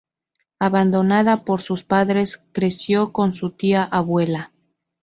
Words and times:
Abandonada 0.57 1.45
por 1.45 1.61
sus 1.61 1.83
padres 1.83 2.41
creció 2.53 3.13
con 3.13 3.33
su 3.33 3.51
tía 3.51 3.83
abuela. 3.83 4.51